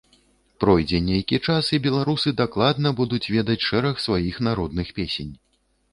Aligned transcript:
Пройдзе 0.61 0.99
нейкі 1.09 1.37
час, 1.47 1.65
і 1.77 1.81
беларусы 1.85 2.33
дакладна 2.41 2.95
будуць 3.03 3.23
ведаць 3.35 3.61
шэраг 3.69 3.95
сваіх 4.09 4.35
народных 4.51 4.87
песень. 5.03 5.31